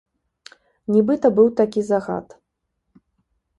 Нібыта 0.95 1.31
быў 1.41 1.47
такі 1.61 1.81
загад. 1.93 2.27